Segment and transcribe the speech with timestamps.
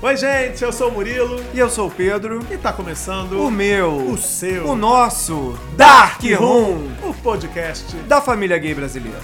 [0.00, 2.40] Oi, gente, eu sou o Murilo E eu sou o Pedro.
[2.52, 3.94] e tá começando O meu.
[4.10, 5.56] o seu, O nosso.
[5.76, 6.88] Dark Room.
[7.08, 7.94] o podcast.
[8.08, 9.20] Da família gay brasileira.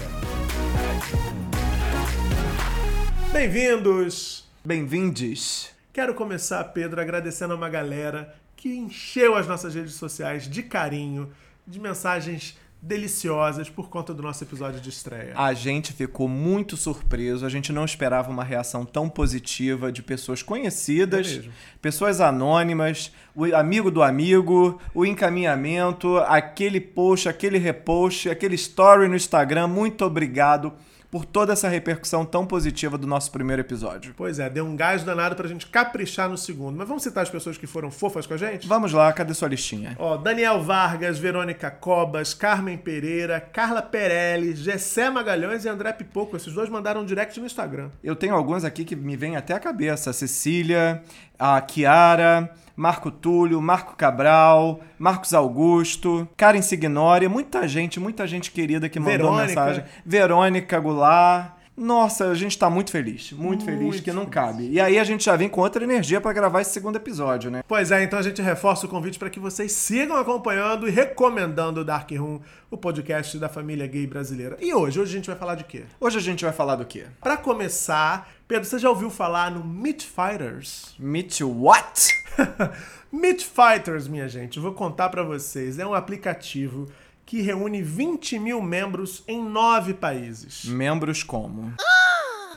[3.31, 4.47] Bem-vindos!
[4.63, 5.69] Bem-vindes.
[5.93, 11.29] Quero começar, Pedro, agradecendo a uma galera que encheu as nossas redes sociais de carinho,
[11.65, 15.33] de mensagens deliciosas por conta do nosso episódio de estreia.
[15.35, 17.45] A gente ficou muito surpreso.
[17.45, 21.51] A gente não esperava uma reação tão positiva de pessoas É conhecidas, mesmo.
[21.81, 29.15] pessoas anônimas, o amigo do amigo, o encaminhamento, aquele post, aquele repost, aquele story no
[29.15, 29.67] Instagram.
[29.67, 30.73] Muito obrigado
[31.11, 34.13] por toda essa repercussão tão positiva do nosso primeiro episódio.
[34.15, 36.77] Pois é, deu um gás danado pra gente caprichar no segundo.
[36.77, 38.67] Mas vamos citar as pessoas que foram fofas com a gente?
[38.67, 39.95] Vamos lá, cadê sua listinha?
[39.97, 46.37] Ó, Daniel Vargas, Verônica Cobas, Carmen Pereira, Carla Perelli, Gessé Magalhães e André Pipoco.
[46.37, 47.89] Esses dois mandaram um direct no Instagram.
[48.03, 50.11] Eu tenho alguns aqui que me vêm até a cabeça.
[50.11, 51.03] A Cecília,
[51.37, 58.87] a Kiara, Marco Túlio, Marco Cabral, Marcos Augusto, Karen Signori, muita gente, muita gente querida
[58.87, 59.45] que mandou Verônica.
[59.47, 59.83] mensagem.
[60.05, 61.58] Verônica Goulart.
[61.79, 64.33] Nossa, a gente tá muito feliz, muito, feliz Muito que não feliz.
[64.33, 64.69] cabe.
[64.69, 67.63] E aí a gente já vem com outra energia pra gravar esse segundo episódio, né?
[67.65, 71.79] Pois é, então a gente reforça o convite para que vocês sigam acompanhando e recomendando
[71.79, 74.57] o Dark Room, o podcast da família gay brasileira.
[74.59, 75.83] E hoje, hoje a gente vai falar de quê?
[76.01, 77.05] Hoje a gente vai falar do quê?
[77.21, 80.93] Pra começar, Pedro, você já ouviu falar no Meat Fighters?
[80.99, 82.09] Meet what?
[83.11, 85.79] Meat Fighters, minha gente, eu vou contar pra vocês.
[85.79, 86.87] É um aplicativo
[87.29, 90.65] que reúne 20 mil membros em nove países.
[90.65, 91.75] Membros como?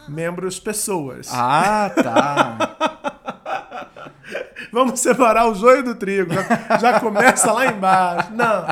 [0.09, 1.29] Membros, pessoas.
[1.31, 2.77] Ah, tá.
[4.73, 6.33] Vamos separar o joio do trigo.
[6.33, 8.33] Já, já começa lá embaixo.
[8.33, 8.65] Não.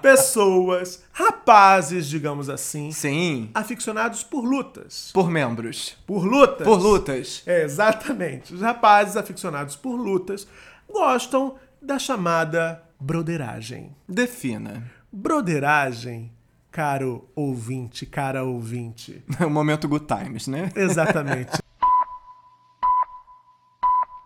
[0.00, 3.50] Pessoas, rapazes, digamos assim, Sim.
[3.52, 5.10] aficionados por lutas.
[5.12, 5.96] Por membros.
[6.06, 6.64] Por lutas.
[6.64, 7.42] Por lutas.
[7.46, 8.54] É, exatamente.
[8.54, 10.46] Os rapazes aficionados por lutas
[10.88, 13.90] gostam da chamada broderagem.
[14.08, 15.01] Defina.
[15.14, 16.32] Broderagem,
[16.70, 19.22] caro ouvinte, cara ouvinte.
[19.44, 20.72] O momento Good Times, né?
[20.74, 21.52] Exatamente.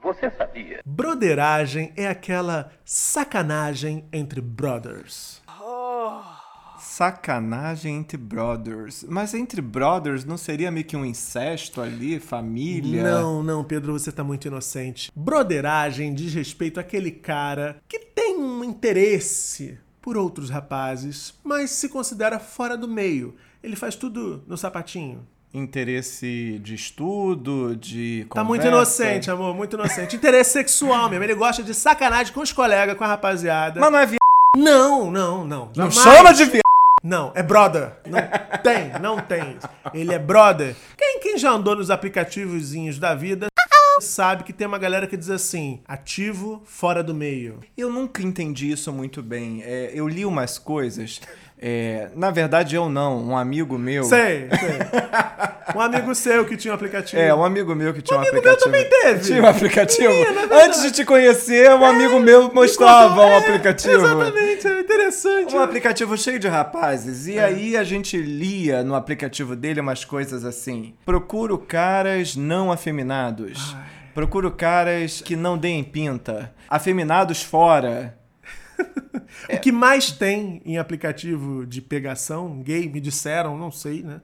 [0.00, 0.80] Você sabia?
[0.86, 5.42] Broderagem é aquela sacanagem entre brothers.
[6.78, 9.04] Sacanagem entre brothers.
[9.08, 13.02] Mas entre brothers não seria meio que um incesto ali, família?
[13.02, 15.10] Não, não, Pedro, você tá muito inocente.
[15.14, 22.38] Broderagem diz respeito àquele cara que tem um interesse por outros rapazes, mas se considera
[22.38, 23.34] fora do meio.
[23.60, 25.26] Ele faz tudo no sapatinho.
[25.52, 29.02] Interesse de estudo, de Tá muito conversa.
[29.02, 30.14] inocente, amor, muito inocente.
[30.14, 31.24] Interesse sexual mesmo.
[31.24, 33.80] Ele gosta de sacanagem com os colegas, com a rapaziada.
[33.80, 34.16] Mas não é vi...
[34.56, 35.72] Não, não, não.
[35.74, 35.94] Não jamais.
[35.96, 36.60] chama de vi...
[37.02, 37.96] Não, é brother.
[38.06, 38.20] Não
[38.62, 39.58] tem, não tem.
[39.92, 40.76] Ele é brother.
[40.96, 43.48] Quem, quem já andou nos aplicativozinhos da vida
[44.00, 47.60] sabe que tem uma galera que diz assim: ativo fora do meio.
[47.76, 49.62] Eu nunca entendi isso muito bem.
[49.62, 51.20] É, eu li umas coisas...
[51.58, 53.28] é, na verdade, eu não.
[53.28, 54.04] Um amigo meu...
[54.04, 54.78] Sei, sei.
[55.74, 57.20] Um amigo seu que tinha um aplicativo.
[57.20, 58.72] É, um amigo meu que tinha um, amigo meu aplicativo.
[58.72, 59.24] também teve.
[59.24, 60.12] Tinha um aplicativo.
[60.12, 60.62] Verdade.
[60.64, 63.94] Antes de te conhecer, um amigo meu mostrava um é, aplicativo.
[63.94, 65.54] Exatamente, é interessante.
[65.54, 67.26] Um aplicativo cheio de rapazes.
[67.26, 70.94] E aí a gente lia no aplicativo dele umas coisas assim.
[71.04, 73.74] Procuro caras não afeminados.
[74.14, 76.54] Procuro caras que não deem pinta.
[76.68, 78.16] Afeminados fora.
[79.52, 84.20] O que mais tem em aplicativo de pegação gay, me disseram, não sei, né?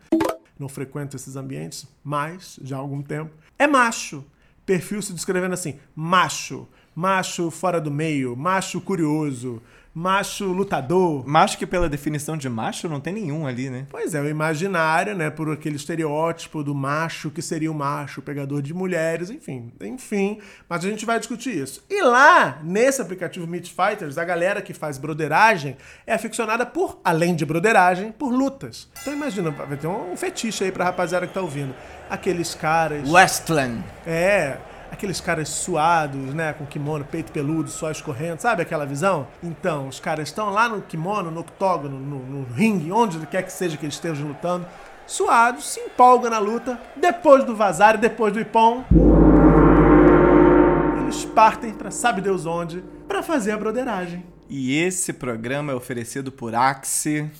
[0.62, 3.32] Não frequento esses ambientes, mas já há algum tempo.
[3.58, 4.24] É macho.
[4.64, 9.60] Perfil se descrevendo assim: macho, macho fora do meio, macho curioso,
[9.94, 11.24] macho lutador.
[11.26, 13.86] Mas que pela definição de macho não tem nenhum ali, né?
[13.90, 15.30] Pois é, o imaginário, né?
[15.30, 19.72] Por aquele estereótipo do macho que seria o macho, pegador de mulheres, enfim.
[19.80, 20.38] Enfim,
[20.68, 21.84] mas a gente vai discutir isso.
[21.88, 25.76] E lá, nesse aplicativo Meat Fighters, a galera que faz broderagem
[26.06, 28.88] é aficionada por, além de broderagem, por lutas.
[29.00, 31.74] Então imagina, vai ter um fetiche aí pra rapaziada que tá ouvindo.
[32.08, 33.08] Aqueles caras.
[33.10, 33.82] Westland.
[34.06, 34.58] É,
[34.92, 39.26] aqueles caras suados, né, com kimono, peito peludo, só escorrendo, sabe aquela visão?
[39.42, 43.52] Então, os caras estão lá no kimono, no octógono, no, no ringue, onde quer que
[43.52, 44.66] seja que eles estejam lutando,
[45.06, 48.84] suados, se empolgam na luta, depois do vazar e depois do ipom,
[51.00, 54.26] eles partem pra sabe Deus onde, pra fazer a broderagem.
[54.46, 57.30] E esse programa é oferecido por Axe.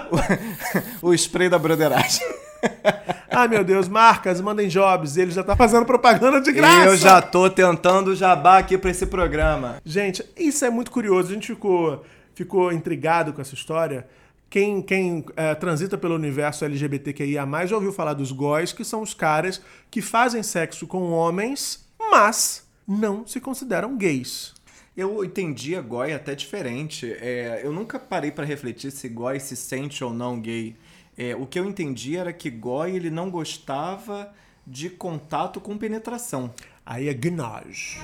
[1.02, 2.41] o, o spray da broderagem.
[3.30, 6.86] Ai meu Deus, marcas, mandem jobs, ele já tá fazendo propaganda de graça.
[6.86, 9.80] Eu já tô tentando jabá aqui pra esse programa.
[9.84, 11.30] Gente, isso é muito curioso.
[11.30, 12.04] A gente ficou,
[12.34, 14.06] ficou intrigado com essa história.
[14.50, 19.14] Quem, quem é, transita pelo universo LGBTQIA+, já ouviu falar dos góis, que são os
[19.14, 24.52] caras que fazem sexo com homens, mas não se consideram gays.
[24.94, 27.10] Eu entendi a Goi até diferente.
[27.18, 30.76] É, eu nunca parei pra refletir se Goi se sente ou não gay.
[31.22, 34.34] É, o que eu entendi era que Goi ele não gostava
[34.66, 36.52] de contato com penetração.
[36.84, 38.00] Aí é gnage.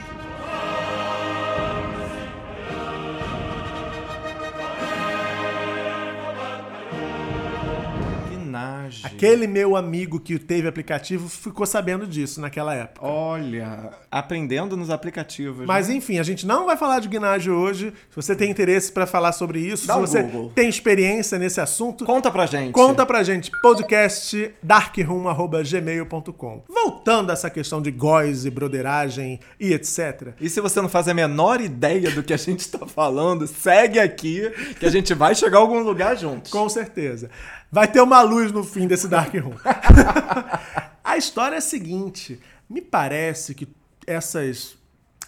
[9.03, 13.07] Aquele meu amigo que teve aplicativo ficou sabendo disso naquela época.
[13.07, 15.67] Olha, aprendendo nos aplicativos.
[15.67, 15.95] Mas né?
[15.95, 17.93] enfim, a gente não vai falar de gnage hoje.
[18.11, 20.53] Se você tem interesse pra falar sobre isso, Dá se você Google.
[20.55, 22.73] tem experiência nesse assunto, Conta pra gente.
[22.73, 26.63] Conta pra gente, podcast darkroom.gmail.com.
[26.69, 30.35] Voltando a essa questão de góis e broderagem e etc.
[30.41, 33.99] E se você não faz a menor ideia do que a gente tá falando, segue
[33.99, 36.51] aqui que a gente vai chegar a algum lugar juntos.
[36.51, 37.31] Com certeza.
[37.71, 39.55] Vai ter uma luz no fim desse Dark Room.
[41.05, 43.69] a história é a seguinte: me parece que
[44.07, 44.79] essas,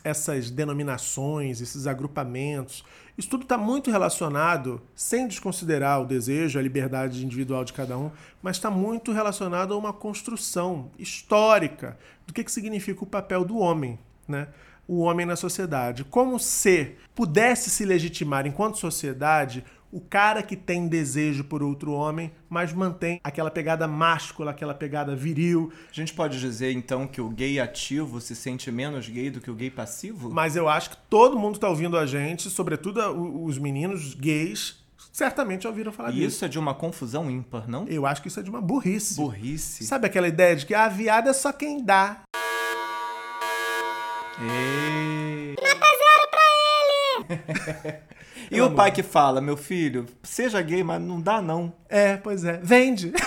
[0.02, 2.82] essas denominações, esses agrupamentos,
[3.20, 8.10] isso tudo está muito relacionado, sem desconsiderar o desejo, a liberdade individual de cada um,
[8.42, 13.58] mas está muito relacionado a uma construção histórica do que, que significa o papel do
[13.58, 14.48] homem, né?
[14.88, 16.02] o homem na sociedade.
[16.02, 22.30] Como se pudesse se legitimar enquanto sociedade o cara que tem desejo por outro homem,
[22.48, 25.72] mas mantém aquela pegada máscula, aquela pegada viril.
[25.90, 29.50] A gente pode dizer então que o gay ativo se sente menos gay do que
[29.50, 30.30] o gay passivo?
[30.30, 33.00] Mas eu acho que todo mundo está ouvindo a gente, sobretudo
[33.44, 34.76] os meninos gays,
[35.12, 36.26] certamente já ouviram falar E disso.
[36.36, 37.86] isso é de uma confusão ímpar, não?
[37.88, 39.16] Eu acho que isso é de uma burrice.
[39.16, 39.84] Burrice.
[39.84, 42.20] Sabe aquela ideia de que a viada é só quem dá?
[44.40, 45.56] Ei.
[48.50, 51.72] E o pai que fala, meu filho, seja gay, mas não dá não.
[51.88, 52.58] É, pois é.
[52.62, 53.12] Vende.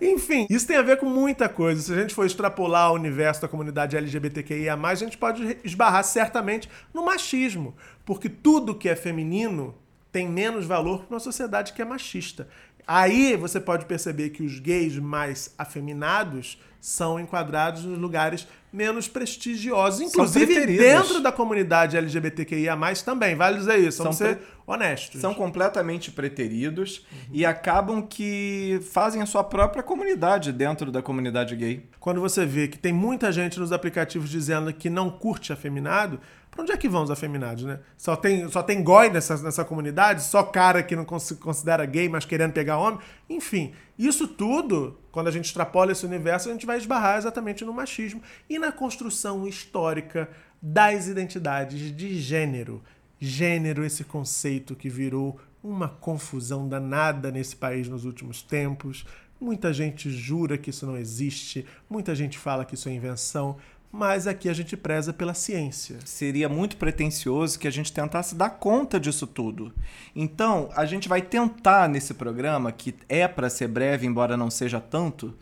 [0.00, 1.82] Enfim, isso tem a ver com muita coisa.
[1.82, 6.70] Se a gente for extrapolar o universo da comunidade LGBTQIA, a gente pode esbarrar certamente
[6.94, 7.74] no machismo.
[8.04, 9.74] Porque tudo que é feminino
[10.12, 12.48] tem menos valor para uma sociedade que é machista.
[12.86, 20.00] Aí você pode perceber que os gays mais afeminados são enquadrados nos lugares menos prestigiosos,
[20.00, 22.74] inclusive dentro da comunidade LGBTQIA+,
[23.04, 25.20] também, vale dizer isso, vamos São ser pre- honestos.
[25.20, 31.84] São completamente preteridos e acabam que fazem a sua própria comunidade dentro da comunidade gay.
[31.98, 36.18] Quando você vê que tem muita gente nos aplicativos dizendo que não curte afeminado,
[36.60, 37.80] onde é que vão os afeminados, né?
[37.96, 42.24] Só tem, só tem goi nessa, nessa comunidade, só cara que não considera gay, mas
[42.24, 43.00] querendo pegar homem.
[43.28, 47.72] Enfim, isso tudo, quando a gente extrapola esse universo, a gente vai esbarrar exatamente no
[47.72, 50.28] machismo e na construção histórica
[50.60, 52.82] das identidades de gênero.
[53.18, 59.04] Gênero, esse conceito que virou uma confusão danada nesse país nos últimos tempos.
[59.40, 63.56] Muita gente jura que isso não existe, muita gente fala que isso é invenção,
[63.92, 65.98] mas aqui a gente preza pela ciência.
[66.04, 69.72] Seria muito pretensioso que a gente tentasse dar conta disso tudo.
[70.14, 74.80] Então, a gente vai tentar nesse programa, que é para ser breve, embora não seja
[74.80, 75.34] tanto,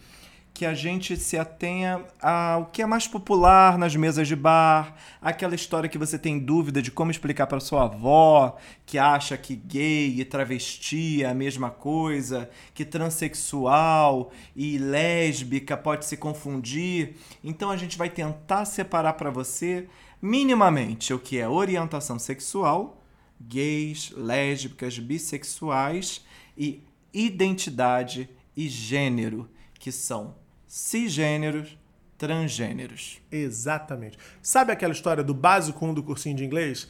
[0.59, 5.55] que a gente se atenha ao que é mais popular nas mesas de bar, aquela
[5.55, 10.19] história que você tem dúvida de como explicar para sua avó, que acha que gay
[10.19, 17.15] e travesti é a mesma coisa, que transexual e lésbica pode se confundir.
[17.45, 19.87] Então a gente vai tentar separar para você
[20.21, 23.01] minimamente o que é orientação sexual,
[23.41, 26.83] gays, lésbicas, bissexuais e
[27.15, 29.49] identidade e gênero,
[29.79, 30.35] que são
[30.69, 31.77] cisgêneros,
[32.19, 33.21] transgêneros.
[33.33, 34.19] Exatamente.
[34.43, 36.87] Sabe aquela história do básico 1 do cursinho de inglês?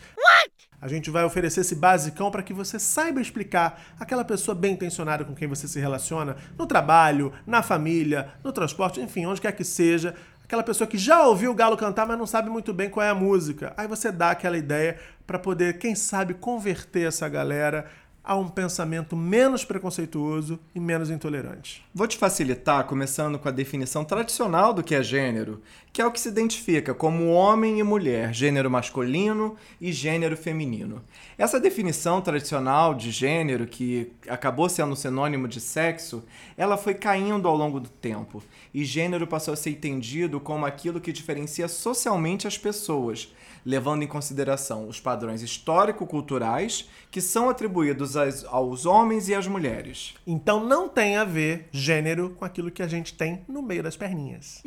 [0.81, 5.25] A gente vai oferecer esse basicão para que você saiba explicar aquela pessoa bem intencionada
[5.25, 9.65] com quem você se relaciona no trabalho, na família, no transporte, enfim, onde quer que
[9.65, 10.15] seja.
[10.45, 13.11] Aquela pessoa que já ouviu o galo cantar, mas não sabe muito bem qual é
[13.11, 13.75] a música.
[13.77, 17.91] Aí você dá aquela ideia para poder, quem sabe, converter essa galera
[18.29, 21.83] a um pensamento menos preconceituoso e menos intolerante.
[21.95, 26.13] Vou te facilitar começando com a definição tradicional do que é gênero, que é o
[26.13, 31.03] que se identifica como homem e mulher, gênero masculino e gênero feminino.
[31.39, 36.23] Essa definição tradicional de gênero, que acabou sendo sinônimo de sexo,
[36.55, 38.43] ela foi caindo ao longo do tempo,
[38.75, 43.33] e gênero passou a ser entendido como aquilo que diferencia socialmente as pessoas,
[43.65, 50.15] levando em consideração os padrões histórico-culturais que são atribuídos às- aos homens e às mulheres.
[50.27, 53.97] Então não tem a ver gênero com aquilo que a gente tem no meio das
[53.97, 54.63] perninhas.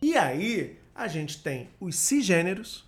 [0.00, 2.84] E aí, a gente tem os cisgêneros,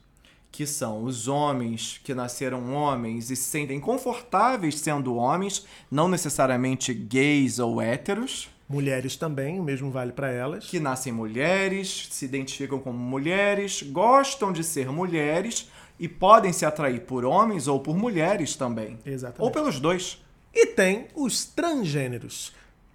[0.50, 6.94] que são os homens que nasceram homens e se sentem confortáveis sendo homens, não necessariamente
[6.94, 8.48] gays ou héteros.
[8.68, 10.66] Mulheres também, o mesmo vale para elas.
[10.66, 17.00] Que nascem mulheres, se identificam como mulheres, gostam de ser mulheres e podem se atrair
[17.00, 18.98] por homens ou por mulheres também.
[19.04, 19.42] Exatamente.
[19.42, 20.22] Ou pelos dois.
[20.54, 22.52] E tem os transgêneros.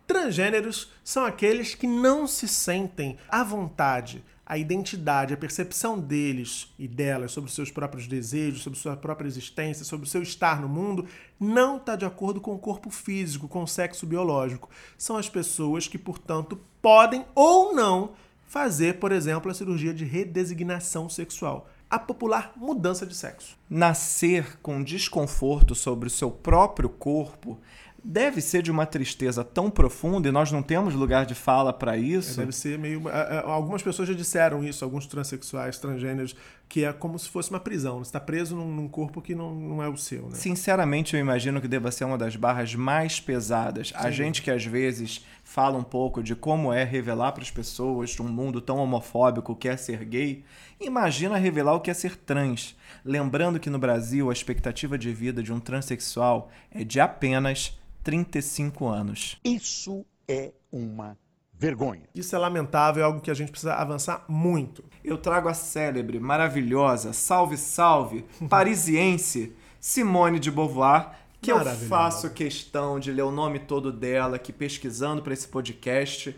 [0.07, 6.88] Transgêneros são aqueles que não se sentem à vontade, a identidade, a percepção deles e
[6.88, 10.67] delas sobre os seus próprios desejos, sobre sua própria existência, sobre o seu estar no
[10.67, 11.07] mundo,
[11.39, 14.69] não está de acordo com o corpo físico, com o sexo biológico.
[14.98, 18.12] São as pessoas que, portanto, podem ou não
[18.45, 23.55] fazer, por exemplo, a cirurgia de redesignação sexual a popular mudança de sexo.
[23.69, 27.59] Nascer com desconforto sobre o seu próprio corpo
[28.03, 31.95] deve ser de uma tristeza tão profunda e nós não temos lugar de fala para
[31.95, 32.41] isso.
[32.41, 33.03] É, deve ser meio.
[33.45, 36.35] Algumas pessoas já disseram isso, alguns transexuais, transgêneros,
[36.67, 38.00] que é como se fosse uma prisão.
[38.00, 40.23] Você está preso num, num, corpo que não, não é o seu.
[40.23, 40.35] Né?
[40.35, 43.89] Sinceramente, eu imagino que deva ser uma das barras mais pesadas.
[43.89, 43.93] Sim.
[43.95, 48.19] A gente que às vezes fala um pouco de como é revelar para as pessoas
[48.19, 50.43] um mundo tão homofóbico que é ser gay,
[50.86, 52.75] imagina revelar o que é ser trans.
[53.04, 58.88] Lembrando que no Brasil a expectativa de vida de um transexual é de apenas 35
[58.88, 59.40] anos.
[59.44, 61.18] Isso é uma
[61.54, 62.04] vergonha.
[62.13, 64.84] Isso é lamentável, é algo que a gente precisa avançar muito.
[65.04, 71.12] Eu trago a célebre, maravilhosa, salve, salve, parisiense, Simone de Beauvoir,
[71.42, 76.36] que eu faço questão de ler o nome todo dela, que pesquisando para esse podcast,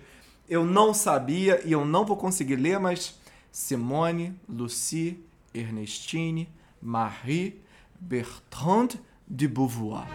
[0.49, 3.19] eu não sabia e eu não vou conseguir ler, mas
[3.55, 5.17] Simone, Lucie,
[5.53, 6.49] Ernestine,
[6.81, 7.55] Marie,
[8.01, 8.89] Bertrand
[9.29, 10.05] de Beauvoir.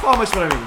[0.00, 0.66] Palmas para mim.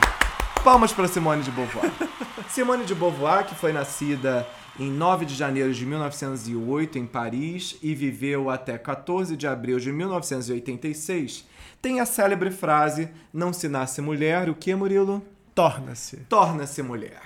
[0.64, 2.11] Palmas para Simone de Beauvoir.
[2.50, 4.48] Simone de Beauvoir, que foi nascida
[4.80, 9.92] em 9 de janeiro de 1908 em Paris e viveu até 14 de abril de
[9.92, 11.46] 1986,
[11.82, 15.22] tem a célebre frase: Não se nasce mulher, o que, Murilo?
[15.54, 16.18] Torna-se.
[16.30, 17.22] Torna-se mulher.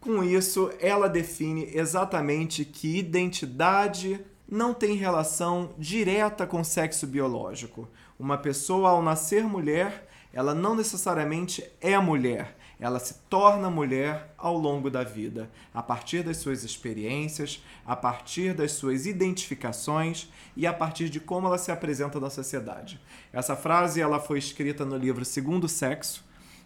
[0.00, 7.88] Com isso, ela define exatamente que identidade não tem relação direta com sexo biológico.
[8.18, 14.56] Uma pessoa, ao nascer mulher, ela não necessariamente é mulher, ela se torna mulher ao
[14.56, 20.72] longo da vida, a partir das suas experiências, a partir das suas identificações e a
[20.72, 22.98] partir de como ela se apresenta na sociedade.
[23.32, 26.24] Essa frase ela foi escrita no livro Segundo Sexo,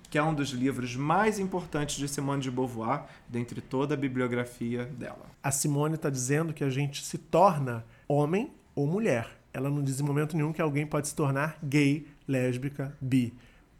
[0.09, 4.85] que é um dos livros mais importantes de Simone de Beauvoir, dentre toda a bibliografia
[4.85, 5.26] dela.
[5.42, 9.28] A Simone está dizendo que a gente se torna homem ou mulher.
[9.52, 13.35] Ela não diz em momento nenhum que alguém pode se tornar gay, lésbica, bi.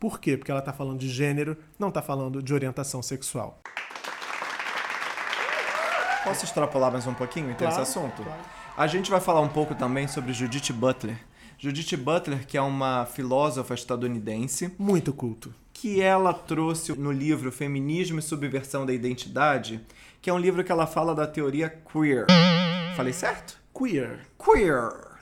[0.05, 0.37] Por quê?
[0.37, 3.63] Porque ela está falando de gênero, não está falando de orientação sexual.
[6.23, 8.23] Posso extrapolar mais um pouquinho então claro, esse assunto?
[8.23, 8.43] Claro.
[8.77, 11.17] A gente vai falar um pouco também sobre Judith Butler.
[11.57, 14.75] Judith Butler, que é uma filósofa estadunidense.
[14.79, 15.55] Muito culto.
[15.73, 19.81] Que ela trouxe no livro Feminismo e Subversão da Identidade,
[20.21, 22.27] que é um livro que ela fala da teoria queer.
[22.95, 23.59] Falei certo?
[23.75, 24.27] Queer.
[24.39, 25.15] Queer.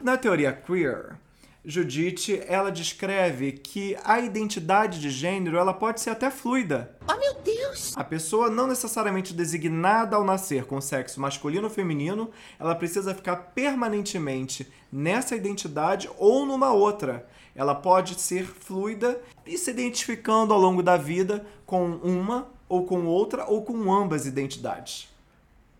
[0.00, 1.18] Na teoria queer,
[1.64, 6.96] Judite, ela descreve que a identidade de gênero ela pode ser até fluida.
[7.06, 7.94] Oh, meu Deus!
[7.96, 13.36] A pessoa não necessariamente designada ao nascer com sexo masculino ou feminino, ela precisa ficar
[13.36, 17.26] permanentemente nessa identidade ou numa outra.
[17.54, 23.04] Ela pode ser fluida e se identificando ao longo da vida com uma ou com
[23.04, 25.10] outra ou com ambas identidades.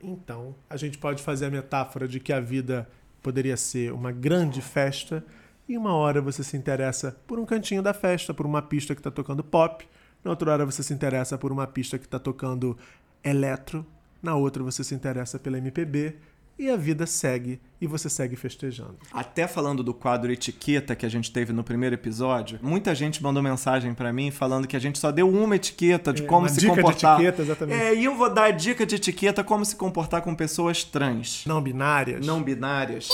[0.02, 2.86] Então, a gente pode fazer a metáfora de que a vida
[3.22, 5.24] poderia ser uma grande festa
[5.70, 8.98] e uma hora você se interessa por um cantinho da festa, por uma pista que
[8.98, 9.86] está tocando pop,
[10.24, 12.76] na outra hora você se interessa por uma pista que está tocando
[13.22, 13.86] eletro,
[14.20, 16.16] na outra você se interessa pela MPB,
[16.58, 18.96] e a vida segue e você segue festejando.
[19.12, 23.40] Até falando do quadro etiqueta que a gente teve no primeiro episódio, muita gente mandou
[23.40, 26.58] mensagem para mim falando que a gente só deu uma etiqueta de é, como se
[26.58, 27.18] dica comportar.
[27.18, 27.80] De etiqueta, exatamente.
[27.80, 31.44] É, e eu vou dar a dica de etiqueta como se comportar com pessoas trans.
[31.46, 32.26] Não binárias.
[32.26, 33.08] Não binárias.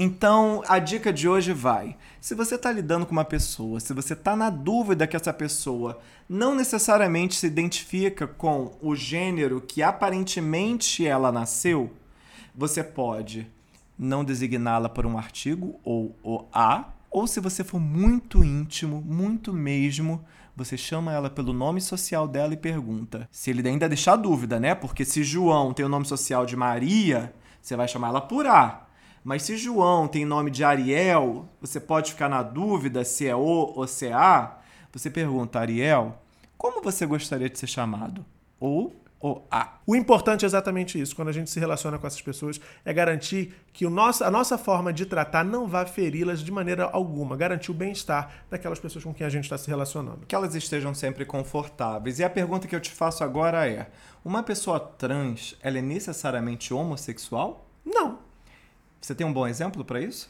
[0.00, 4.12] Então, a dica de hoje vai: se você está lidando com uma pessoa, se você
[4.12, 11.04] está na dúvida que essa pessoa não necessariamente se identifica com o gênero que aparentemente
[11.04, 11.90] ela nasceu,
[12.54, 13.50] você pode
[13.98, 19.52] não designá-la por um artigo ou o A, ou se você for muito íntimo, muito
[19.52, 20.24] mesmo,
[20.54, 23.28] você chama ela pelo nome social dela e pergunta.
[23.32, 24.76] Se ele ainda deixar dúvida, né?
[24.76, 28.87] Porque se João tem o nome social de Maria, você vai chamar ela por A.
[29.28, 33.74] Mas se João tem nome de Ariel, você pode ficar na dúvida se é O
[33.76, 34.56] ou se é A.
[34.90, 36.18] Você pergunta, Ariel,
[36.56, 38.24] como você gostaria de ser chamado?
[38.58, 39.80] Ou o A.
[39.86, 43.54] O importante é exatamente isso, quando a gente se relaciona com essas pessoas, é garantir
[43.70, 47.70] que o nosso, a nossa forma de tratar não vá feri-las de maneira alguma, garantir
[47.70, 50.24] o bem-estar daquelas pessoas com quem a gente está se relacionando.
[50.24, 52.18] Que elas estejam sempre confortáveis.
[52.18, 53.90] E a pergunta que eu te faço agora é:
[54.24, 57.68] uma pessoa trans, ela é necessariamente homossexual?
[57.84, 58.26] Não.
[59.08, 60.28] Você tem um bom exemplo para isso?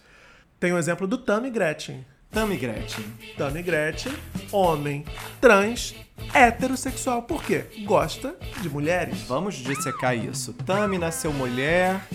[0.60, 2.06] Tem o exemplo do Tammy Gretchen.
[2.30, 3.04] Tammy Gretchen.
[3.36, 4.12] Tammy Gretchen,
[4.52, 5.04] homem,
[5.40, 5.96] trans,
[6.32, 7.22] heterossexual.
[7.22, 7.64] Por quê?
[7.84, 9.22] Gosta de mulheres.
[9.22, 10.52] Vamos dissecar isso.
[10.52, 12.06] Tami nasceu mulher,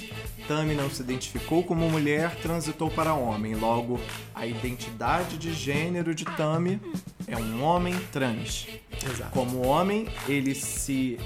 [0.48, 3.56] Tami não se identificou como mulher, transitou para homem.
[3.56, 4.00] Logo,
[4.34, 6.80] a identidade de gênero de Tami
[7.28, 8.70] é um homem trans.
[9.06, 9.32] Exato.
[9.32, 11.20] Como homem, ele se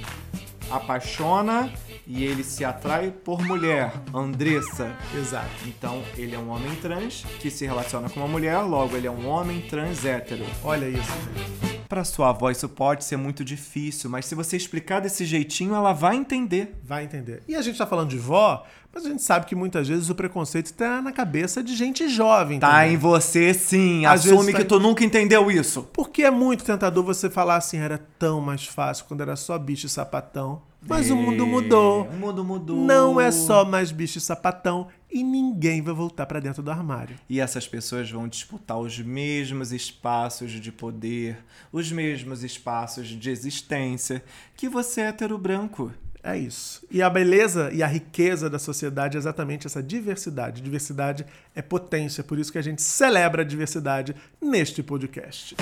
[0.72, 1.72] apaixona
[2.06, 4.96] e ele se atrai por mulher, Andressa.
[5.16, 5.50] Exato.
[5.66, 9.12] Então, ele é um homem trans que se relaciona com uma mulher, logo ele é
[9.12, 10.46] um homem trans hétero.
[10.64, 11.77] Olha isso.
[11.88, 15.94] Para sua avó isso pode ser muito difícil, mas se você explicar desse jeitinho, ela
[15.94, 16.78] vai entender.
[16.84, 17.44] Vai entender.
[17.48, 20.16] E a gente tá falando de vó, mas a gente sabe que muitas vezes o
[20.16, 22.60] preconceito tá na cabeça de gente jovem.
[22.60, 22.94] Tá também.
[22.94, 24.06] em você sim.
[24.06, 25.84] Às Assume tá que tu nunca entendeu isso.
[25.94, 29.86] Porque é muito tentador você falar assim, era tão mais fácil quando era só bicho
[29.86, 30.62] e sapatão.
[30.88, 32.04] Mas o mundo mudou.
[32.04, 32.78] O mundo mudou.
[32.78, 37.18] Não é só mais bicho e sapatão e ninguém vai voltar pra dentro do armário.
[37.30, 41.38] E essas pessoas vão disputar os mesmos espaços de poder,
[41.72, 44.24] os mesmos espaços de existência
[44.56, 45.92] que você hétero branco.
[46.24, 46.86] É isso.
[46.92, 50.62] E a beleza e a riqueza da sociedade é exatamente essa diversidade.
[50.62, 55.56] Diversidade é potência, por isso que a gente celebra a diversidade neste podcast.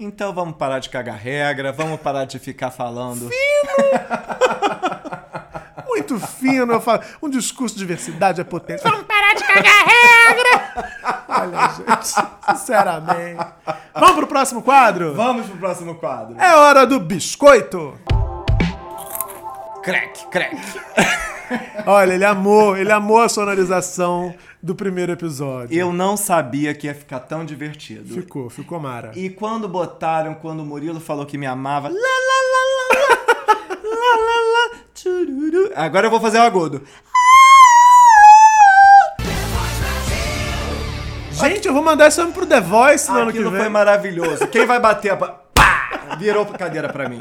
[0.00, 3.30] Então vamos parar de cagar regra, vamos parar de ficar falando.
[5.98, 7.02] Muito fino, eu falo.
[7.20, 8.88] Um discurso de diversidade é potência.
[8.88, 11.24] Vamos parar de cagar regra!
[11.28, 13.46] Olha, gente, sinceramente.
[13.94, 15.14] Vamos pro próximo quadro?
[15.14, 16.36] Vamos pro próximo quadro.
[16.38, 17.98] É hora do biscoito.
[19.82, 20.56] Crack, crack.
[21.86, 25.76] Olha, ele amou, ele amou a sonorização do primeiro episódio.
[25.76, 28.14] Eu não sabia que ia ficar tão divertido.
[28.14, 29.12] Ficou, ficou mara.
[29.16, 32.98] E quando botaram, quando o Murilo falou que me amava, lá, lá, lá, lá,
[33.82, 34.87] lá, lá, lá, tchururu.
[35.76, 36.82] Agora eu vou fazer o agudo.
[41.32, 43.60] Gente, eu vou mandar esse homem pro The Voice no ano que Aquilo vem.
[43.60, 44.46] foi maravilhoso.
[44.48, 45.16] Quem vai bater a...
[45.16, 46.16] Pá!
[46.18, 47.20] Virou cadeira pra mim.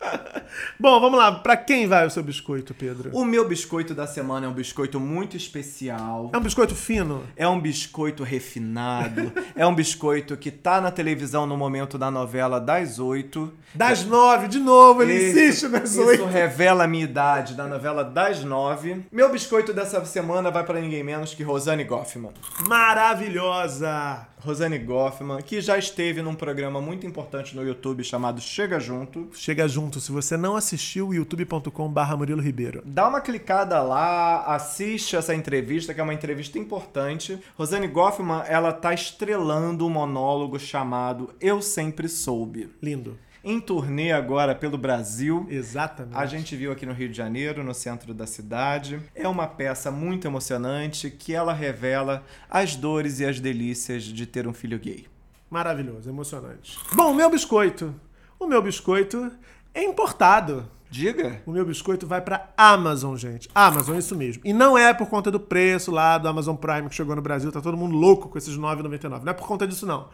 [0.78, 1.32] Bom, vamos lá.
[1.32, 3.10] Pra quem vai o seu biscoito, Pedro?
[3.12, 6.30] O meu biscoito da semana é um biscoito muito especial.
[6.32, 7.22] É um biscoito fino?
[7.36, 9.32] É um biscoito refinado.
[9.54, 13.52] é um biscoito que tá na televisão no momento da novela das oito.
[13.74, 16.24] Das nove, de novo, ele Isso- insiste nas Isso oito.
[16.24, 19.04] revela a minha idade da novela das nove.
[19.12, 22.32] Meu biscoito dessa semana vai pra ninguém menos que Rosane Goffman.
[22.66, 24.26] Maravilhosa!
[24.40, 29.28] Rosane Goffman, que já esteve num programa muito importante no YouTube chamado Chega Junto.
[29.32, 32.82] Chega junto, se você não assistiu, youtube.com barra Murilo Ribeiro.
[32.84, 37.38] Dá uma clicada lá, assiste essa entrevista, que é uma entrevista importante.
[37.56, 42.70] Rosane Goffman, ela tá estrelando um monólogo chamado Eu Sempre Soube.
[42.82, 43.18] Lindo.
[43.42, 45.46] Em turnê agora pelo Brasil.
[45.48, 46.16] Exatamente.
[46.16, 49.00] A gente viu aqui no Rio de Janeiro, no centro da cidade.
[49.14, 54.46] É uma peça muito emocionante que ela revela as dores e as delícias de ter
[54.46, 55.06] um filho gay.
[55.50, 56.78] Maravilhoso, emocionante.
[56.92, 57.94] Bom, o meu biscoito.
[58.38, 59.32] O meu biscoito
[59.74, 60.68] é importado.
[60.90, 61.42] Diga.
[61.44, 63.48] O meu biscoito vai pra Amazon, gente.
[63.54, 64.42] Amazon, isso mesmo.
[64.44, 67.52] E não é por conta do preço lá do Amazon Prime que chegou no Brasil,
[67.52, 69.22] tá todo mundo louco com esses R$ 9,99.
[69.22, 70.08] Não é por conta disso, não.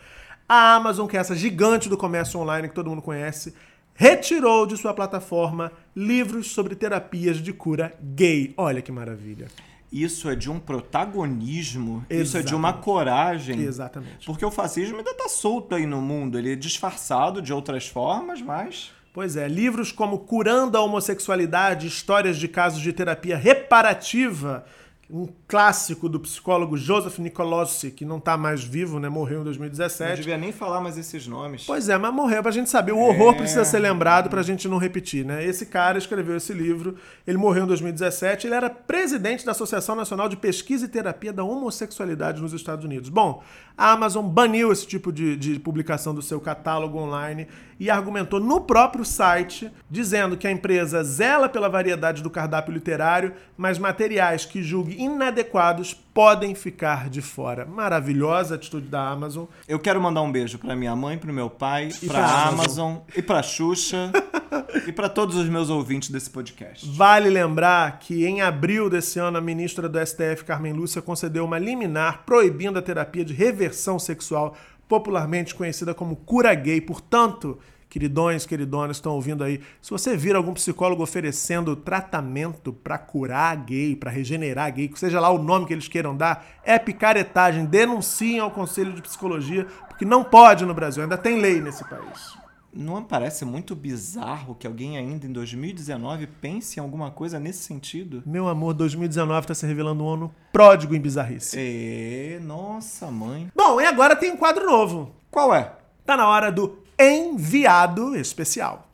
[0.49, 3.55] A Amazon, que é essa gigante do comércio online que todo mundo conhece,
[3.95, 8.53] retirou de sua plataforma livros sobre terapias de cura gay.
[8.57, 9.49] Olha que maravilha.
[9.91, 12.85] Isso é de um protagonismo, isso é de uma Exatamente.
[12.85, 13.61] coragem.
[13.61, 14.27] Exatamente.
[14.27, 16.37] Porque o fascismo ainda tá solto aí no mundo.
[16.37, 18.91] Ele é disfarçado de outras formas, mas.
[19.13, 24.65] Pois é, livros como Curando a Homossexualidade, Histórias de Casos de Terapia Reparativa,
[25.11, 29.09] um clássico do psicólogo Joseph Nicolosi, que não tá mais vivo, né?
[29.09, 30.17] Morreu em Não 2017.
[30.17, 31.65] devia nem falar mais esses nomes.
[31.67, 32.93] Pois é, mas morreu pra gente saber.
[32.93, 33.37] O horror É.
[33.37, 35.45] precisa ser lembrado pra gente não repetir, né?
[35.45, 40.29] Esse cara escreveu esse livro, ele morreu em 2017, ele era presidente da Associação Nacional
[40.29, 43.09] de Pesquisa e Terapia da Homossexualidade nos Estados Unidos.
[43.11, 43.43] Bom,
[43.77, 47.47] a Amazon baniu esse tipo de, de publicação do seu catálogo online
[47.79, 53.33] e argumentou no próprio site, dizendo que a empresa zela pela variedade do cardápio literário,
[53.57, 57.65] mas materiais que julgue inadequados podem ficar de fora.
[57.65, 59.45] Maravilhosa atitude da Amazon.
[59.67, 62.97] Eu quero mandar um beijo pra minha mãe, pro meu pai, E pra pra Amazon,
[63.17, 64.13] e pra Xuxa
[64.87, 66.89] e pra todos os meus ouvintes desse podcast.
[66.97, 71.59] Vale lembrar que em abril desse ano a ministra do STF, Carmen Lúcia, concedeu uma
[71.59, 74.57] liminar proibindo a terapia de reversão sexual,
[74.89, 76.81] popularmente conhecida como cura gay.
[76.81, 77.59] Portanto,
[77.95, 79.61] queridões, queridonas, estão ouvindo aí.
[79.81, 85.31] Se você vir algum psicólogo oferecendo tratamento para curar gay, para regenerar gay, seja lá
[85.31, 87.67] o nome que eles queiram dar, é picaretagem.
[87.67, 92.37] Denunciem ao Conselho de Psicologia, porque não pode no Brasil, ainda tem lei nesse país.
[92.73, 98.25] Não parece muito bizarro que alguém ainda em 2019 pense em alguma coisa nesse sentido?
[98.27, 101.57] Meu amor, 2019 está se revelando um ano pródigo em bizarrice.
[101.57, 103.53] É, nossa mãe.
[103.55, 105.15] Bom, e agora tem um quadro novo.
[105.31, 105.77] Qual é?
[106.05, 108.89] Tá na hora do enviado especial.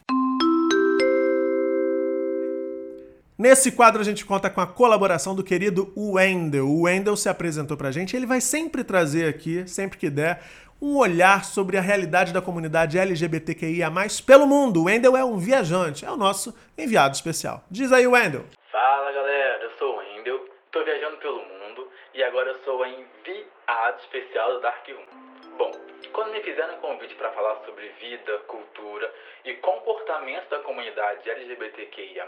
[3.41, 6.67] Nesse quadro a gente conta com a colaboração do querido Wendel.
[6.67, 10.43] O Wendel se apresentou pra gente, ele vai sempre trazer aqui, sempre que der,
[10.81, 13.91] um olhar sobre a realidade da comunidade LGBTQIA+,
[14.27, 14.81] pelo mundo.
[14.81, 17.65] O Wendel é um viajante, é o nosso enviado especial.
[17.71, 18.45] Diz aí, Wendel.
[18.71, 19.65] Fala, galera.
[19.65, 24.53] Eu sou o Wendel, tô viajando pelo mundo e agora eu sou o enviado especial
[24.53, 25.57] do Dark Room.
[25.57, 25.71] Bom,
[26.11, 29.13] quando me fizeram um convite para falar sobre vida, cultura
[29.45, 32.27] e comportamento da comunidade LGBTQIA+,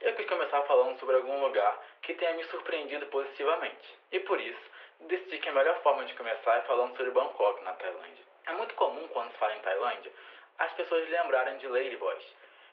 [0.00, 3.98] eu quis começar falando sobre algum lugar que tenha me surpreendido positivamente.
[4.12, 7.72] E por isso, decidi que a melhor forma de começar é falando sobre Bangkok, na
[7.72, 8.24] Tailândia.
[8.46, 10.12] É muito comum quando se fala em Tailândia,
[10.58, 12.24] as pessoas lembrarem de ladyboys,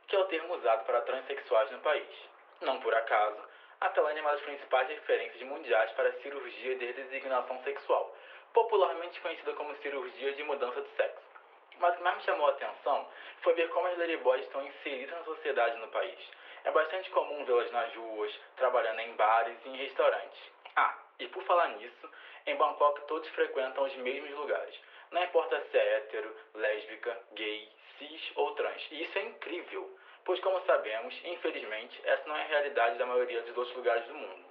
[0.08, 2.30] que é o termo usado para transexuais no país.
[2.62, 3.42] Não por acaso,
[3.80, 8.16] a Tailândia é uma das principais referências mundiais para cirurgia de redesignação sexual,
[8.54, 11.32] popularmente conhecida como cirurgia de mudança de sexo.
[11.80, 13.08] Mas o que mais me chamou a atenção
[13.42, 16.20] foi ver como as ladyboys estão inseridas na sociedade no país.
[16.64, 20.40] É bastante comum vê-las nas ruas, trabalhando em bares e em restaurantes.
[20.76, 22.10] Ah, e por falar nisso,
[22.46, 24.80] em Bangkok todos frequentam os mesmos lugares.
[25.12, 28.82] Não importa se é hétero, lésbica, gay, cis ou trans.
[28.92, 33.42] E isso é incrível, pois como sabemos, infelizmente, essa não é a realidade da maioria
[33.42, 34.46] dos outros lugares do mundo.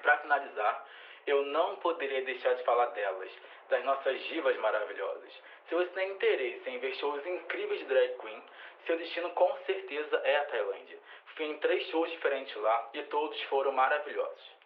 [0.00, 0.86] Para finalizar,
[1.26, 3.30] eu não poderia deixar de falar delas,
[3.68, 5.32] das nossas divas maravilhosas.
[5.68, 8.42] Se você tem interesse em ver shows incríveis de drag queen,
[8.86, 10.98] seu destino com certeza é a Tailândia.
[11.36, 14.62] Fui em três shows diferentes lá e todos foram maravilhosos.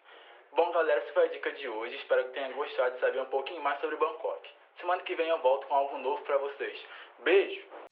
[0.53, 1.95] Bom, galera, essa foi a dica de hoje.
[1.97, 4.49] Espero que tenham gostado de saber um pouquinho mais sobre Bangkok.
[4.79, 6.85] Semana que vem eu volto com algo novo para vocês.
[7.19, 7.86] Beijo!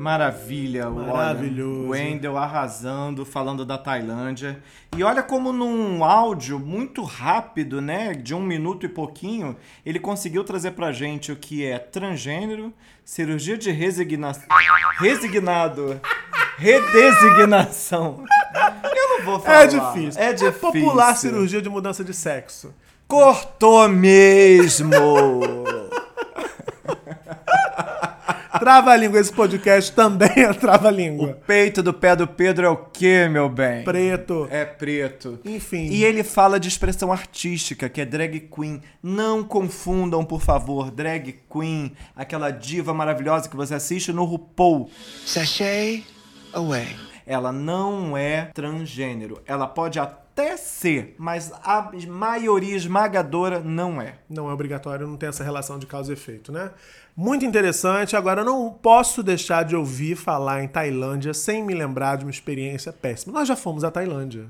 [0.00, 1.80] Maravilha, Maravilhoso.
[1.80, 4.58] O Wendel arrasando, falando da Tailândia.
[4.96, 10.42] E olha como num áudio muito rápido, né, de um minuto e pouquinho, ele conseguiu
[10.42, 12.72] trazer pra gente o que é transgênero,
[13.04, 14.46] cirurgia de resignação,
[14.98, 16.00] resignado,
[16.56, 18.24] redesignação.
[18.82, 19.64] Eu não vou falar.
[19.64, 20.22] É difícil.
[20.22, 20.60] É difícil.
[20.60, 22.74] popular cirurgia de mudança de sexo.
[23.06, 24.90] Cortou mesmo.
[28.58, 31.38] Trava-língua, esse podcast também é o trava-língua.
[31.46, 33.84] peito do pé do Pedro é o quê, meu bem?
[33.84, 34.48] Preto.
[34.50, 35.38] É preto.
[35.44, 35.86] Enfim.
[35.86, 38.80] E ele fala de expressão artística, que é drag queen.
[39.02, 44.90] Não confundam, por favor, drag queen, aquela diva maravilhosa que você assiste no RuPaul.
[45.24, 46.04] Sashay
[46.52, 46.88] away.
[47.26, 49.40] Ela não é transgênero.
[49.46, 50.19] Ela pode até
[50.56, 54.14] ser, mas a maioria esmagadora não é.
[54.28, 56.70] Não é obrigatório, não tem essa relação de causa e efeito, né?
[57.16, 58.16] Muito interessante.
[58.16, 62.30] Agora, eu não posso deixar de ouvir falar em Tailândia sem me lembrar de uma
[62.30, 63.32] experiência péssima.
[63.38, 64.46] Nós já fomos à Tailândia.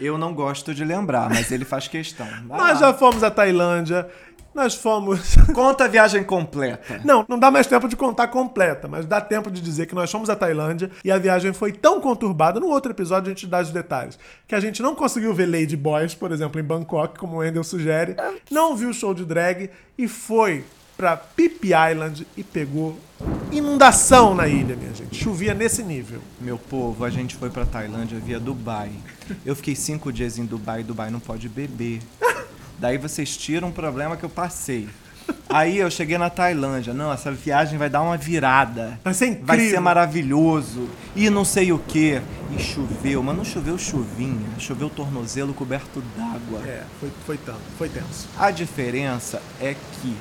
[0.00, 2.26] Eu não gosto de lembrar, mas ele faz questão.
[2.46, 2.86] Vai Nós lá.
[2.88, 4.08] já fomos à Tailândia.
[4.54, 5.36] Nós fomos.
[5.54, 7.00] Conta a viagem completa.
[7.04, 10.10] Não, não dá mais tempo de contar completa, mas dá tempo de dizer que nós
[10.10, 12.58] fomos à Tailândia e a viagem foi tão conturbada.
[12.58, 14.18] No outro episódio a gente dá os detalhes.
[14.46, 17.64] Que a gente não conseguiu ver Lady Boys, por exemplo, em Bangkok, como o Endel
[17.64, 18.16] sugere.
[18.50, 20.64] Não viu o show de drag e foi
[20.96, 21.50] pra Phi
[21.90, 22.98] Island e pegou
[23.50, 25.16] inundação na ilha, minha gente.
[25.16, 26.20] Chovia nesse nível.
[26.38, 28.90] Meu povo, a gente foi pra Tailândia via Dubai.
[29.44, 32.00] Eu fiquei cinco dias em Dubai, Dubai não pode beber.
[32.80, 34.88] Daí vocês tiram um problema que eu passei.
[35.50, 36.94] Aí eu cheguei na Tailândia.
[36.94, 38.98] Não, essa viagem vai dar uma virada.
[39.04, 39.46] Vai ser incrível.
[39.46, 40.88] Vai ser maravilhoso.
[41.14, 42.22] E não sei o que.
[42.56, 44.48] E choveu, mas não choveu chuvinha.
[44.58, 46.66] Choveu tornozelo coberto d'água.
[46.66, 48.26] É, foi, foi tanto, foi tenso.
[48.38, 50.16] A diferença é que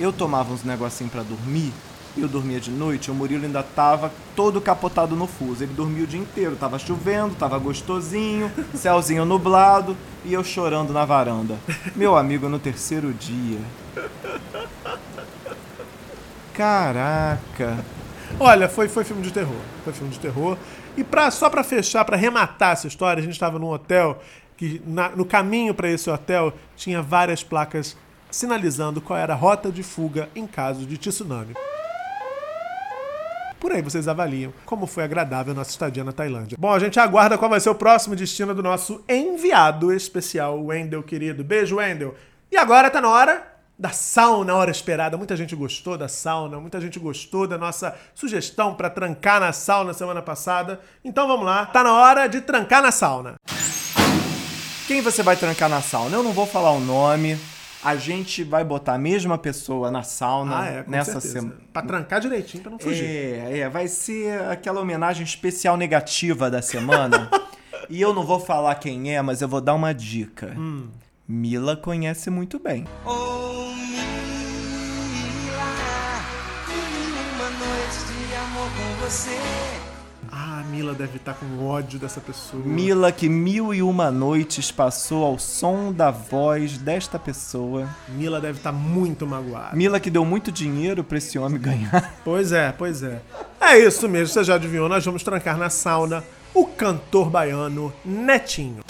[0.00, 1.72] eu tomava uns negocinhos pra dormir,
[2.16, 5.62] eu dormia de noite, o Murilo ainda tava todo capotado no fuso.
[5.62, 11.04] Ele dormia o dia inteiro, tava chovendo, tava gostosinho, céuzinho nublado e eu chorando na
[11.04, 11.56] varanda.
[11.94, 13.58] Meu amigo, no terceiro dia.
[16.54, 17.78] Caraca.
[18.38, 19.60] Olha, foi, foi filme de terror.
[19.84, 20.56] Foi filme de terror.
[20.96, 24.20] E pra, só pra fechar, pra rematar essa história, a gente estava num hotel
[24.56, 27.96] que na- no caminho pra esse hotel tinha várias placas
[28.30, 31.54] sinalizando qual era a rota de fuga em caso de tsunami.
[33.60, 36.56] Por aí vocês avaliam como foi agradável a nossa estadia na Tailândia.
[36.58, 41.02] Bom, a gente aguarda qual vai ser o próximo destino do nosso enviado especial, Wendel,
[41.02, 41.44] querido.
[41.44, 42.14] Beijo, Wendel.
[42.50, 43.46] E agora tá na hora
[43.78, 45.18] da sauna, hora esperada.
[45.18, 49.92] Muita gente gostou da sauna, muita gente gostou da nossa sugestão para trancar na sauna
[49.92, 50.80] semana passada.
[51.04, 53.34] Então vamos lá, tá na hora de trancar na sauna.
[54.86, 56.16] Quem você vai trancar na sauna?
[56.16, 57.38] Eu não vou falar o nome.
[57.82, 61.32] A gente vai botar a mesma pessoa na sauna Ah, é, com nessa certeza.
[61.40, 61.60] semana.
[61.72, 63.04] Pra trancar direitinho, pra não fugir.
[63.04, 67.30] É, é, vai ser aquela homenagem especial negativa da semana.
[67.88, 70.54] e eu não vou falar quem é, mas eu vou dar uma dica.
[70.58, 70.88] Hum.
[71.26, 72.86] Mila conhece muito bem.
[73.06, 73.10] Ah,
[76.68, 76.74] a
[79.08, 79.89] Mila
[80.94, 82.62] deve estar com ódio dessa pessoa.
[82.64, 87.88] Mila que mil e uma noites passou ao som da voz desta pessoa.
[88.08, 89.76] Mila deve estar muito magoada.
[89.76, 92.14] Mila que deu muito dinheiro pra esse homem ganhar.
[92.24, 93.20] Pois é, pois é.
[93.60, 96.22] É isso mesmo, você já adivinhou, nós vamos trancar na sauna
[96.54, 98.82] o cantor baiano Netinho.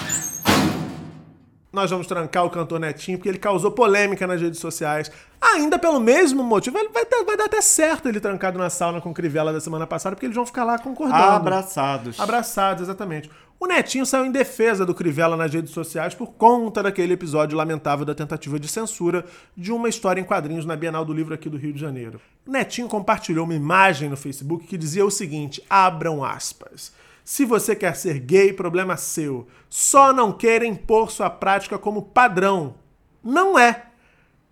[1.73, 5.11] Nós vamos trancar o cantor Netinho porque ele causou polêmica nas redes sociais.
[5.41, 9.11] Ainda pelo mesmo motivo, vai, dar- vai dar até certo ele trancado na sauna com
[9.11, 11.17] o Crivella da semana passada, porque eles vão ficar lá concordando.
[11.37, 12.19] Abraçados.
[12.19, 13.31] Abraçados, exatamente.
[13.59, 18.07] O Netinho saiu em defesa do Crivella nas redes sociais por conta daquele episódio lamentável
[18.07, 19.25] da tentativa de censura
[19.57, 22.21] de uma história em quadrinhos na Bienal do Livro aqui do Rio de Janeiro.
[22.47, 26.91] O Netinho compartilhou uma imagem no Facebook que dizia o seguinte: abram aspas.
[27.31, 29.47] Se você quer ser gay, problema seu.
[29.69, 32.75] Só não queira impor sua prática como padrão.
[33.23, 33.87] Não é.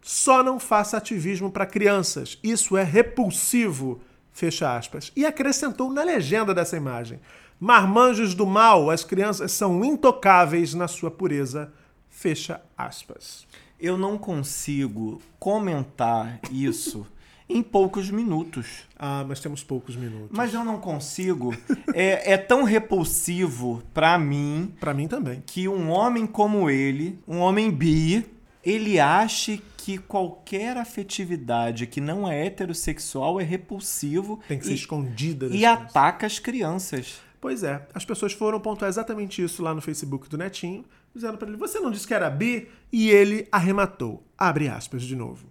[0.01, 2.38] Só não faça ativismo para crianças.
[2.41, 4.01] Isso é repulsivo.
[4.31, 5.11] Fecha aspas.
[5.17, 7.19] E acrescentou na legenda dessa imagem:
[7.59, 11.73] Marmanjos do mal, as crianças são intocáveis na sua pureza.
[12.09, 13.45] Fecha aspas.
[13.81, 17.05] Eu não consigo comentar isso
[17.49, 18.85] em poucos minutos.
[18.99, 20.29] Ah, mas temos poucos minutos.
[20.37, 21.55] Mas eu não consigo.
[21.95, 25.43] É, é tão repulsivo pra mim Pra mim também.
[25.47, 28.27] que um homem como ele, um homem bi,
[28.65, 34.75] ele ache que qualquer afetividade que não é heterossexual é repulsivo Tem que ser e,
[34.75, 35.47] escondida.
[35.47, 35.87] e crianças.
[35.87, 37.21] ataca as crianças.
[37.41, 40.85] Pois é, as pessoas foram pontuar exatamente isso lá no Facebook do Netinho,
[41.15, 42.69] dizendo pra ele: Você não disse que era bi?
[42.93, 44.23] E ele arrematou.
[44.37, 45.47] Abre aspas de novo.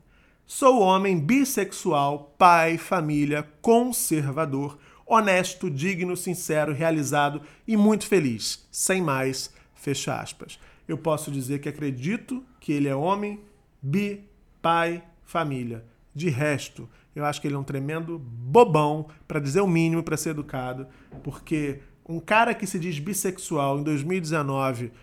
[0.50, 8.66] Sou homem bissexual, pai, família, conservador, honesto, digno, sincero, realizado e muito feliz.
[8.72, 10.58] Sem mais, fecha aspas.
[10.88, 13.42] Eu posso dizer que acredito que ele é homem,
[13.82, 14.24] bi,
[14.62, 15.84] pai, família.
[16.16, 20.16] De resto, eu acho que ele é um tremendo bobão, pra dizer o mínimo, pra
[20.16, 20.88] ser educado,
[21.26, 24.94] porque um cara que se diz bissexual em 2019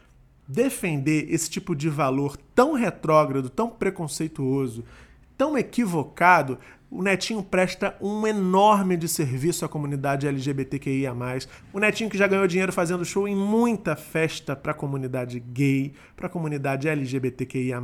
[0.48, 4.84] defender esse tipo de valor tão retrógrado, tão preconceituoso,
[5.36, 6.58] tão equivocado,
[6.90, 11.12] o Netinho presta um enorme de serviço à comunidade LGBTQIA+.
[11.72, 15.92] O Netinho que já ganhou dinheiro fazendo show em muita festa para a comunidade gay,
[16.14, 17.82] para a comunidade LGBTQIA+.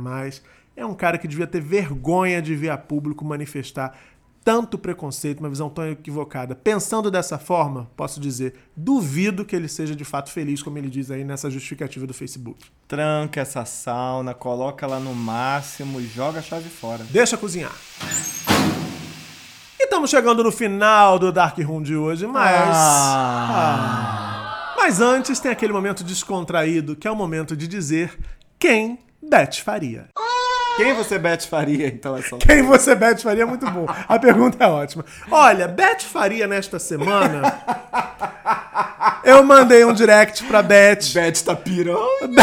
[0.77, 3.99] É um cara que devia ter vergonha de vir a público manifestar
[4.43, 6.55] tanto preconceito, uma visão tão equivocada.
[6.55, 11.11] Pensando dessa forma, posso dizer, duvido que ele seja de fato feliz, como ele diz
[11.11, 12.59] aí nessa justificativa do Facebook.
[12.87, 17.03] Tranca essa sauna, coloca lá no máximo e joga a chave fora.
[17.09, 17.75] Deixa cozinhar.
[19.79, 22.75] E estamos chegando no final do Dark Room de hoje, mas.
[22.75, 24.73] Ah.
[24.75, 28.17] Mas antes tem aquele momento descontraído, que é o momento de dizer
[28.57, 30.09] quem Beth faria.
[30.83, 33.85] Quem você Beth faria, então, essa Quem você, Beth Faria, é muito bom.
[34.07, 35.05] A pergunta é ótima.
[35.29, 37.61] Olha, Beth Faria nesta semana.
[39.23, 41.13] Eu mandei um direct pra Beth.
[41.13, 42.01] Beth tá pirando.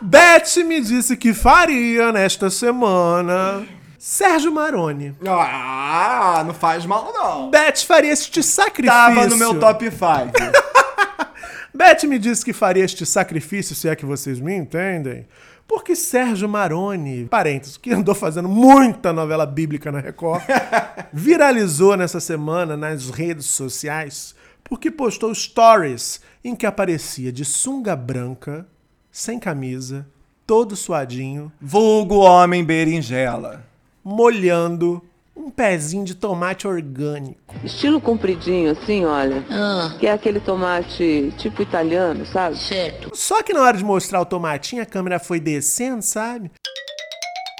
[0.00, 3.66] Beth me disse que faria nesta semana.
[3.98, 5.16] Sérgio Maroni.
[5.26, 7.50] Ah, não faz mal não.
[7.50, 8.92] Beth faria este sacrifício.
[8.92, 9.98] Tava no meu top 5.
[11.74, 15.26] Beth me disse que faria este sacrifício, se é que vocês me entendem,
[15.66, 20.42] porque Sérgio Maroni, parênteses, que andou fazendo muita novela bíblica na Record,
[21.12, 28.66] viralizou nessa semana nas redes sociais porque postou stories em que aparecia de sunga branca,
[29.12, 30.06] sem camisa,
[30.46, 33.64] todo suadinho, Vulgo homem berinjela.
[34.02, 35.02] molhando
[35.36, 37.54] um pezinho de tomate orgânico.
[37.64, 39.44] Estilo compridinho, assim, olha.
[39.50, 42.56] Ah, Que é aquele tomate tipo italiano, sabe?
[42.56, 43.10] certo.
[43.14, 46.50] Só que na hora de mostrar o tomatinho, a câmera foi descendo, sabe?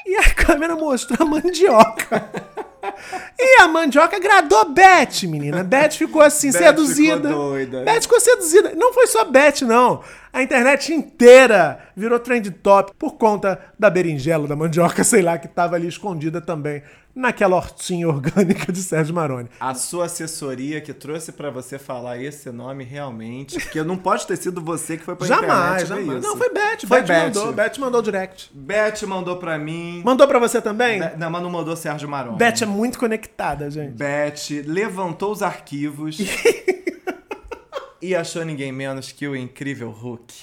[0.07, 2.31] E a câmera mostrou a mandioca.
[3.39, 5.65] E a mandioca agradou a Beth, menina.
[5.65, 7.29] Beth ficou assim, Beth seduzida.
[7.29, 7.83] ficou doida.
[7.83, 8.75] Beth ficou seduzida.
[8.77, 10.03] Não foi só Beth, não.
[10.35, 15.47] A internet inteira virou trend top por conta da berinjela, da mandioca, sei lá, que
[15.47, 16.83] tava ali escondida também
[17.14, 19.49] naquela hortinha orgânica de Sérgio Maroni.
[19.61, 24.37] A sua assessoria que trouxe pra você falar esse nome realmente, porque não pode ter
[24.37, 26.18] sido você que foi pra Jamais, internet jamais.
[26.18, 26.29] isso.
[26.29, 26.79] Não, foi Beth.
[26.88, 27.23] Foi Beth, Beth.
[27.27, 27.53] mandou.
[27.53, 28.51] Beth mandou direct.
[28.53, 30.03] Beth mandou pra mim.
[30.05, 30.99] Mandou pra você também?
[30.99, 32.37] Be- Não, mas não mandou Sérgio Maroni.
[32.37, 33.92] Beth é muito conectada, gente.
[33.92, 36.18] Beth levantou os arquivos
[38.07, 40.35] e achou ninguém menos que o incrível Hulk.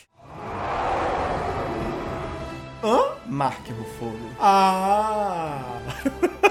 [2.83, 2.99] Hã?
[3.27, 4.31] Mark Ruffalo.
[4.39, 5.61] Ah!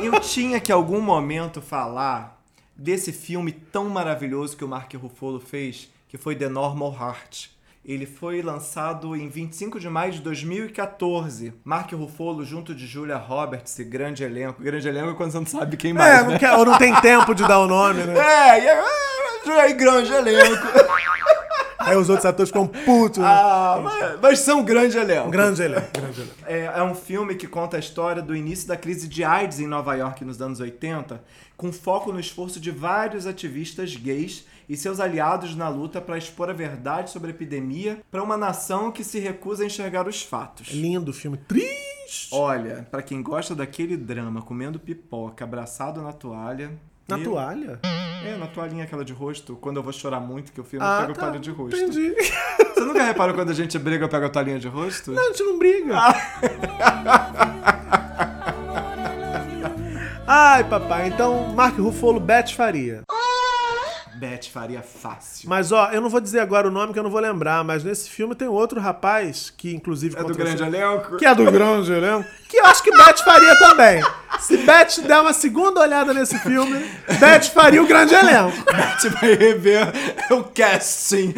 [0.00, 2.40] Eu tinha que em algum momento falar
[2.76, 7.48] desse filme tão maravilhoso que o Mark Ruffalo fez, que foi The Normal Heart.
[7.84, 11.52] Ele foi lançado em 25 de maio de 2014.
[11.64, 14.62] Mark Ruffalo junto de Julia Roberts e grande elenco.
[14.62, 16.28] Grande elenco é quando você não sabe quem mais, É, né?
[16.30, 18.14] não quer- ou não tem tempo de dar o nome, né?
[18.16, 18.84] É, e é,
[19.70, 20.66] é, grande elenco.
[21.80, 23.18] Aí os outros atores ficam putos.
[23.18, 23.24] né?
[23.26, 25.30] ah, mas, mas são grande elenco.
[25.30, 26.34] Grande elenco, grande elenco.
[26.46, 29.66] É, é um filme que conta a história do início da crise de AIDS em
[29.66, 31.22] Nova York nos anos 80,
[31.56, 36.50] com foco no esforço de vários ativistas gays e seus aliados na luta para expor
[36.50, 40.68] a verdade sobre a epidemia para uma nação que se recusa a enxergar os fatos.
[40.68, 41.38] Lindo filme.
[41.38, 42.28] Triste.
[42.32, 46.72] Olha, para quem gosta daquele drama, comendo pipoca, abraçado na toalha.
[47.10, 47.78] Na meu- toalha?
[48.24, 50.98] É, na toalhinha aquela de rosto, quando eu vou chorar muito, que o filme Ah,
[51.02, 51.20] pega tá.
[51.20, 51.76] a toalha de rosto.
[51.76, 52.14] Entendi.
[52.74, 55.10] Você nunca reparou quando a gente briga eu pego a toalhinha de rosto?
[55.12, 55.94] Não, a gente não briga.
[60.26, 61.08] Ai, papai.
[61.08, 63.02] Então, Mark Ruffalo, Beth Faria.
[64.20, 65.48] Beth faria fácil.
[65.48, 67.82] Mas, ó, eu não vou dizer agora o nome que eu não vou lembrar, mas
[67.82, 70.14] nesse filme tem outro rapaz que, inclusive...
[70.14, 71.16] É do grande elenco?
[71.16, 72.28] Que é do grande elenco.
[72.46, 74.04] Que eu acho que Beth faria também.
[74.40, 76.84] Se Beth der uma segunda olhada nesse filme,
[77.18, 78.62] Beth faria o grande elenco.
[78.64, 79.90] Beth vai rever
[80.30, 81.32] o casting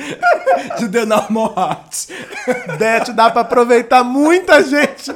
[0.79, 2.79] de The Normal Heart.
[2.79, 5.15] Beth dá pra aproveitar muita gente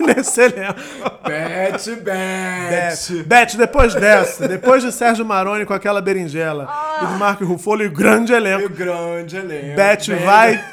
[0.00, 0.80] nesse elenco.
[1.24, 3.24] Beth, Beth.
[3.26, 6.68] Beth, depois dessa, depois de Sérgio Maroni com aquela berinjela
[7.02, 9.76] e de Marco Ruffalo e o grande E o elenco, grande elenco.
[9.76, 10.64] Beth vai...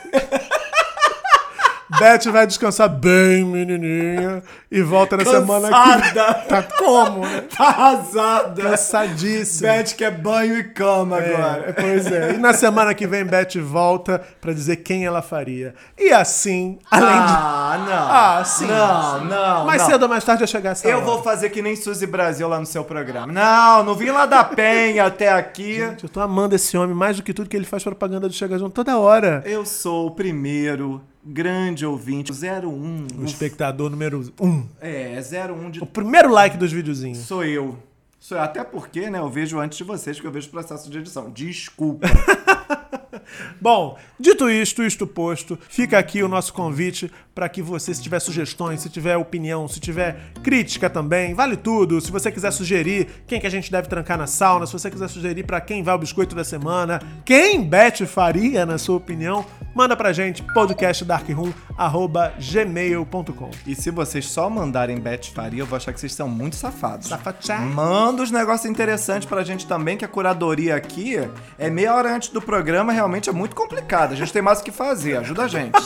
[1.99, 5.73] Beth vai descansar bem, menininha, e volta na semana que
[6.13, 6.34] Cansada.
[6.47, 7.21] Tá como?
[7.55, 8.62] Tá arrasada.
[8.62, 9.69] Cansadíssima.
[9.71, 11.73] Beth quer banho e cama É, agora.
[11.79, 12.34] pois é.
[12.34, 15.73] E na semana que vem, Beth volta pra dizer quem ela faria.
[15.97, 17.34] E assim, além de.
[17.34, 18.10] Ah, não.
[18.39, 18.65] Ah, sim.
[18.67, 19.65] Não, não.
[19.65, 19.89] Mais não.
[19.89, 21.05] cedo ou mais tarde ia chegar essa Eu hora.
[21.05, 23.31] vou fazer que nem Suzy Brasil lá no seu programa.
[23.31, 25.75] Não, não vim lá da Penha até aqui.
[25.75, 28.34] Gente, eu tô amando esse homem mais do que tudo que ele faz propaganda do
[28.34, 29.41] Chega Junto toda hora.
[29.45, 33.08] Eu sou o primeiro grande ouvinte, o 01.
[33.20, 34.66] O espectador número um.
[34.80, 37.20] É, 01 de O primeiro like dos videozinhos.
[37.20, 37.78] Sou eu.
[38.20, 38.44] Sou eu.
[38.44, 41.32] Até porque, né, eu vejo antes de vocês, porque eu vejo o processo de edição.
[41.32, 42.08] Desculpa.
[43.60, 48.21] Bom, dito isto, isto posto, fica aqui o nosso convite para que você, se tiver
[48.21, 52.00] sugestões, se tiver opinião, se tiver crítica também, vale tudo.
[52.00, 55.10] Se você quiser sugerir quem que a gente deve trancar na sauna, se você quiser
[55.10, 59.45] sugerir para quem vai o biscoito da semana, quem Beth faria, na sua opinião,
[59.76, 63.52] manda pra gente podcastdarkroom@gmail.com.
[63.67, 67.10] e se vocês só mandarem Beth Faria, eu vou achar que vocês são muito safados.
[67.10, 67.60] Safachá.
[67.60, 71.17] Manda uns negócios interessantes pra gente também, que a curadoria aqui
[71.60, 74.13] é meia hora antes do programa, realmente é muito complicado.
[74.13, 75.17] A gente tem mais o que fazer.
[75.17, 75.78] Ajuda a gente.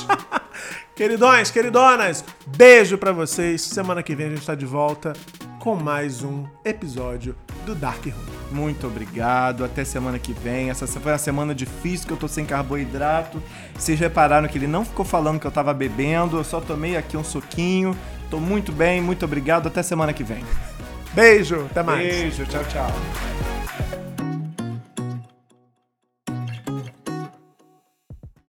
[1.00, 2.26] Queridões, queridonas,
[2.58, 3.62] beijo pra vocês.
[3.62, 5.14] Semana que vem a gente tá de volta
[5.58, 8.12] com mais um episódio do Dark Room.
[8.52, 9.64] Muito obrigado.
[9.64, 10.70] Até semana que vem.
[10.70, 13.42] Essa foi uma semana difícil que eu tô sem carboidrato.
[13.74, 16.36] Vocês repararam que ele não ficou falando que eu tava bebendo.
[16.36, 17.96] Eu só tomei aqui um suquinho.
[18.30, 19.68] Tô muito bem, muito obrigado.
[19.68, 20.44] Até semana que vem.
[21.14, 22.06] Beijo, até mais.
[22.06, 23.59] Beijo, tchau, tchau.